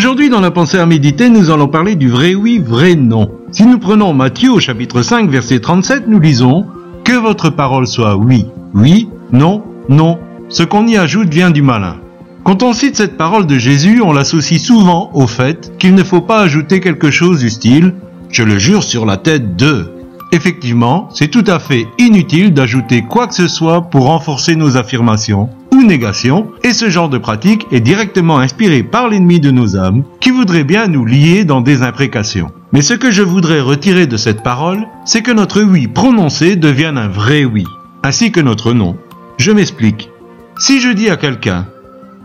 Aujourd'hui, 0.00 0.30
dans 0.30 0.40
la 0.40 0.50
pensée 0.50 0.78
à 0.78 0.86
méditer, 0.86 1.28
nous 1.28 1.50
allons 1.50 1.68
parler 1.68 1.94
du 1.94 2.08
vrai 2.08 2.34
oui, 2.34 2.58
vrai 2.58 2.94
non. 2.94 3.30
Si 3.52 3.66
nous 3.66 3.78
prenons 3.78 4.14
Matthieu 4.14 4.50
au 4.50 4.58
chapitre 4.58 5.02
5, 5.02 5.28
verset 5.28 5.60
37, 5.60 6.04
nous 6.08 6.18
lisons 6.18 6.64
Que 7.04 7.12
votre 7.12 7.50
parole 7.50 7.86
soit 7.86 8.16
oui, 8.16 8.46
oui, 8.72 9.10
non, 9.30 9.62
non. 9.90 10.18
Ce 10.48 10.62
qu'on 10.62 10.86
y 10.86 10.96
ajoute 10.96 11.28
vient 11.28 11.50
du 11.50 11.60
malin. 11.60 11.96
Quand 12.44 12.62
on 12.62 12.72
cite 12.72 12.96
cette 12.96 13.18
parole 13.18 13.46
de 13.46 13.58
Jésus, 13.58 14.00
on 14.00 14.14
l'associe 14.14 14.58
souvent 14.58 15.10
au 15.12 15.26
fait 15.26 15.70
qu'il 15.78 15.94
ne 15.94 16.02
faut 16.02 16.22
pas 16.22 16.40
ajouter 16.40 16.80
quelque 16.80 17.10
chose 17.10 17.40
du 17.40 17.50
style 17.50 17.92
Je 18.30 18.42
le 18.42 18.58
jure 18.58 18.82
sur 18.82 19.04
la 19.04 19.18
tête 19.18 19.54
de. 19.54 19.92
Effectivement, 20.32 21.10
c'est 21.12 21.28
tout 21.28 21.44
à 21.46 21.58
fait 21.58 21.86
inutile 21.98 22.54
d'ajouter 22.54 23.02
quoi 23.02 23.26
que 23.26 23.34
ce 23.34 23.48
soit 23.48 23.82
pour 23.82 24.06
renforcer 24.06 24.56
nos 24.56 24.78
affirmations 24.78 25.50
ou 25.80 25.84
négations, 25.84 26.50
et 26.62 26.72
ce 26.72 26.90
genre 26.90 27.08
de 27.08 27.16
pratique 27.16 27.66
est 27.72 27.80
directement 27.80 28.38
inspiré 28.38 28.82
par 28.82 29.08
l'ennemi 29.08 29.40
de 29.40 29.50
nos 29.50 29.76
âmes, 29.76 30.04
qui 30.20 30.30
voudrait 30.30 30.64
bien 30.64 30.88
nous 30.88 31.06
lier 31.06 31.44
dans 31.44 31.62
des 31.62 31.82
imprécations. 31.82 32.50
Mais 32.72 32.82
ce 32.82 32.94
que 32.94 33.10
je 33.10 33.22
voudrais 33.22 33.60
retirer 33.60 34.06
de 34.06 34.18
cette 34.18 34.42
parole, 34.42 34.86
c'est 35.06 35.22
que 35.22 35.32
notre 35.32 35.62
oui 35.62 35.88
prononcé 35.88 36.56
devienne 36.56 36.98
un 36.98 37.08
vrai 37.08 37.44
oui, 37.44 37.64
ainsi 38.02 38.30
que 38.30 38.40
notre 38.40 38.72
non. 38.72 38.96
Je 39.38 39.52
m'explique. 39.52 40.10
Si 40.58 40.80
je 40.80 40.90
dis 40.90 41.08
à 41.08 41.16
quelqu'un, 41.16 41.66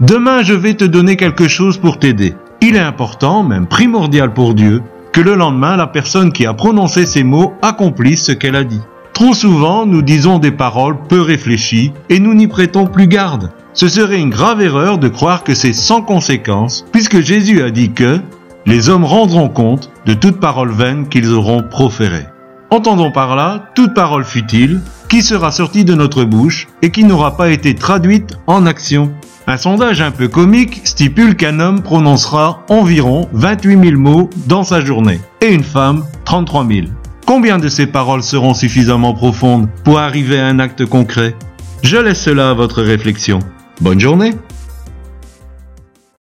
demain 0.01 0.43
je 0.43 0.53
vais 0.53 0.73
te 0.73 0.83
donner 0.85 1.15
quelque 1.15 1.47
chose 1.47 1.77
pour 1.77 1.97
t'aider, 1.97 2.33
il 2.61 2.75
est 2.75 2.79
important, 2.79 3.43
même 3.43 3.67
primordial 3.67 4.33
pour 4.33 4.53
Dieu, 4.53 4.81
que 5.13 5.21
le 5.21 5.35
lendemain, 5.35 5.77
la 5.77 5.87
personne 5.87 6.33
qui 6.33 6.45
a 6.45 6.53
prononcé 6.53 7.05
ces 7.05 7.23
mots 7.23 7.53
accomplisse 7.61 8.25
ce 8.25 8.33
qu'elle 8.33 8.57
a 8.57 8.65
dit. 8.65 8.81
Trop 9.15 9.33
souvent, 9.33 9.85
nous 9.85 10.01
disons 10.01 10.39
des 10.39 10.51
paroles 10.51 10.97
peu 11.07 11.21
réfléchies 11.21 11.93
et 12.09 12.19
nous 12.19 12.33
n'y 12.33 12.47
prêtons 12.47 12.85
plus 12.85 13.07
garde. 13.07 13.49
Ce 13.73 13.87
serait 13.87 14.19
une 14.19 14.29
grave 14.29 14.61
erreur 14.61 14.97
de 14.97 15.07
croire 15.07 15.45
que 15.45 15.55
c'est 15.55 15.71
sans 15.71 16.01
conséquence, 16.01 16.85
puisque 16.91 17.21
Jésus 17.21 17.61
a 17.61 17.71
dit 17.71 17.93
que 17.93 18.19
les 18.65 18.89
hommes 18.89 19.05
rendront 19.05 19.47
compte 19.47 19.89
de 20.05 20.13
toute 20.13 20.41
parole 20.41 20.73
vaine 20.73 21.07
qu'ils 21.07 21.31
auront 21.31 21.63
proférée. 21.63 22.25
Entendons 22.71 23.09
par 23.09 23.37
là 23.37 23.69
toute 23.73 23.93
parole 23.93 24.25
futile 24.25 24.81
qui 25.07 25.21
sera 25.21 25.49
sortie 25.49 25.85
de 25.85 25.95
notre 25.95 26.25
bouche 26.25 26.67
et 26.81 26.91
qui 26.91 27.05
n'aura 27.05 27.37
pas 27.37 27.51
été 27.51 27.73
traduite 27.73 28.37
en 28.47 28.65
action. 28.65 29.13
Un 29.47 29.55
sondage 29.55 30.01
un 30.01 30.11
peu 30.11 30.27
comique 30.27 30.81
stipule 30.83 31.37
qu'un 31.37 31.61
homme 31.61 31.83
prononcera 31.83 32.65
environ 32.67 33.29
28 33.31 33.81
000 33.81 33.97
mots 33.97 34.29
dans 34.47 34.65
sa 34.65 34.81
journée 34.81 35.21
et 35.39 35.53
une 35.53 35.63
femme 35.63 36.03
33 36.25 36.67
000. 36.67 36.87
Combien 37.25 37.57
de 37.57 37.69
ces 37.69 37.87
paroles 37.87 38.21
seront 38.21 38.53
suffisamment 38.53 39.15
profondes 39.15 39.67
pour 39.83 39.97
arriver 39.97 40.39
à 40.39 40.45
un 40.45 40.59
acte 40.59 40.85
concret? 40.85 41.35
Je 41.81 41.97
laisse 41.97 42.21
cela 42.21 42.51
à 42.51 42.53
votre 42.53 42.83
réflexion. 42.83 43.39
Bonne 43.81 43.99
journée 43.99 44.31